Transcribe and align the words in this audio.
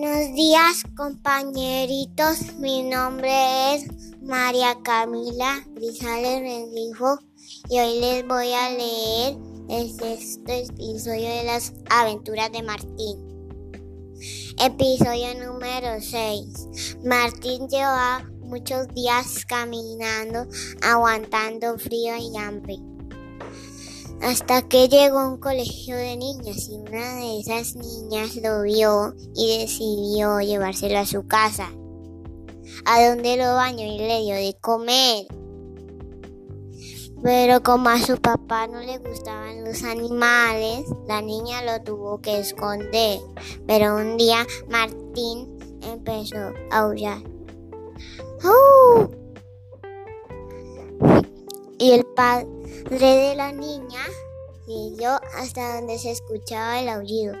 días 0.00 0.82
compañeritos, 0.94 2.54
mi 2.58 2.82
nombre 2.82 3.74
es 3.74 3.86
María 4.20 4.76
Camila 4.82 5.64
Grisales 5.74 6.40
Rendijo 6.42 7.18
y 7.70 7.78
hoy 7.78 8.00
les 8.00 8.26
voy 8.26 8.52
a 8.52 8.70
leer 8.72 9.38
el 9.70 9.90
sexto 9.90 10.52
episodio 10.52 11.28
de 11.28 11.44
las 11.44 11.72
aventuras 11.88 12.52
de 12.52 12.62
Martín. 12.62 13.16
Episodio 14.58 15.46
número 15.46 15.98
6. 15.98 16.98
Martín 17.02 17.66
lleva 17.68 18.22
muchos 18.42 18.88
días 18.88 19.46
caminando, 19.46 20.46
aguantando 20.82 21.78
frío 21.78 22.16
y 22.16 22.36
hambre 22.36 22.78
hasta 24.22 24.62
que 24.62 24.88
llegó 24.88 25.18
a 25.18 25.28
un 25.28 25.38
colegio 25.38 25.96
de 25.96 26.16
niñas 26.16 26.68
y 26.68 26.76
una 26.76 27.16
de 27.16 27.40
esas 27.40 27.76
niñas 27.76 28.36
lo 28.36 28.62
vio 28.62 29.14
y 29.34 29.58
decidió 29.58 30.40
llevárselo 30.40 30.98
a 30.98 31.06
su 31.06 31.26
casa, 31.26 31.70
a 32.84 33.08
donde 33.08 33.36
lo 33.36 33.54
bañó 33.54 33.84
y 33.84 33.98
le 33.98 34.22
dio 34.22 34.34
de 34.34 34.56
comer. 34.60 35.26
Pero 37.22 37.62
como 37.62 37.88
a 37.88 37.98
su 37.98 38.16
papá 38.18 38.66
no 38.66 38.80
le 38.80 38.98
gustaban 38.98 39.64
los 39.64 39.82
animales, 39.82 40.84
la 41.08 41.22
niña 41.22 41.62
lo 41.62 41.82
tuvo 41.82 42.20
que 42.20 42.38
esconder. 42.38 43.20
Pero 43.66 43.96
un 43.96 44.16
día 44.16 44.46
Martín 44.68 45.56
empezó 45.82 46.52
a 46.70 46.78
aullar. 46.78 47.22
Y 51.78 51.92
el 51.92 52.06
padre 52.06 52.46
de 52.88 53.34
la 53.36 53.52
niña 53.52 54.00
siguió 54.64 55.10
hasta 55.36 55.76
donde 55.76 55.98
se 55.98 56.10
escuchaba 56.10 56.80
el 56.80 56.88
aullido. 56.88 57.34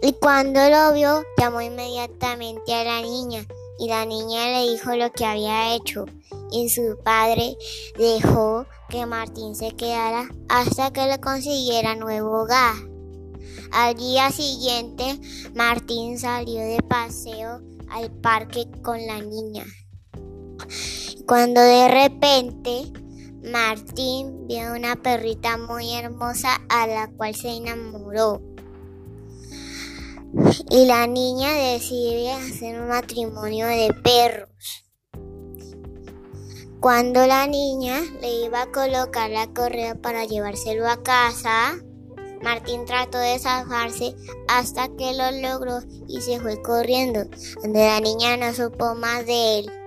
Y 0.00 0.14
cuando 0.14 0.58
lo 0.70 0.94
vio, 0.94 1.22
llamó 1.36 1.60
inmediatamente 1.60 2.72
a 2.72 2.84
la 2.84 3.02
niña 3.02 3.46
y 3.78 3.88
la 3.88 4.06
niña 4.06 4.46
le 4.46 4.70
dijo 4.70 4.96
lo 4.96 5.12
que 5.12 5.26
había 5.26 5.74
hecho. 5.74 6.06
Y 6.50 6.70
su 6.70 6.98
padre 7.04 7.58
dejó 7.98 8.64
que 8.88 9.04
Martín 9.04 9.54
se 9.54 9.72
quedara 9.72 10.30
hasta 10.48 10.90
que 10.92 11.06
le 11.06 11.20
consiguiera 11.20 11.94
nuevo 11.94 12.40
hogar. 12.40 12.74
Al 13.72 13.94
día 13.96 14.30
siguiente, 14.30 15.20
Martín 15.54 16.18
salió 16.18 16.60
de 16.60 16.82
paseo 16.82 17.60
al 17.90 18.10
parque 18.10 18.66
con 18.82 19.06
la 19.06 19.20
niña 19.20 19.66
cuando 21.30 21.60
de 21.60 21.86
repente 21.86 22.92
Martín 23.44 24.48
vio 24.48 24.72
una 24.74 24.96
perrita 24.96 25.58
muy 25.58 25.94
hermosa 25.94 26.60
a 26.68 26.88
la 26.88 27.06
cual 27.06 27.36
se 27.36 27.50
enamoró. 27.50 28.42
Y 30.70 30.86
la 30.86 31.06
niña 31.06 31.52
decide 31.52 32.32
hacer 32.32 32.80
un 32.80 32.88
matrimonio 32.88 33.68
de 33.68 33.94
perros. 34.02 34.50
Cuando 36.80 37.24
la 37.24 37.46
niña 37.46 38.00
le 38.20 38.46
iba 38.46 38.62
a 38.62 38.72
colocar 38.72 39.30
la 39.30 39.46
correa 39.46 39.94
para 39.94 40.24
llevárselo 40.24 40.88
a 40.88 41.00
casa, 41.00 41.76
Martín 42.42 42.86
trató 42.86 43.18
de 43.18 43.38
zafarse 43.38 44.16
hasta 44.48 44.88
que 44.96 45.12
lo 45.14 45.30
logró 45.30 45.78
y 46.08 46.22
se 46.22 46.40
fue 46.40 46.60
corriendo, 46.60 47.26
donde 47.62 47.86
la 47.86 48.00
niña 48.00 48.36
no 48.36 48.52
supo 48.52 48.96
más 48.96 49.26
de 49.26 49.60
él. 49.60 49.79